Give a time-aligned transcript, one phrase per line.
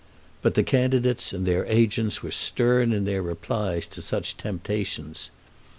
[0.41, 5.29] But the candidates and their agents were stern in their replies to such temptations.